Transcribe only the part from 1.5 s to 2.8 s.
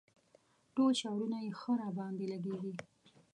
ښه راباندې لګيږي.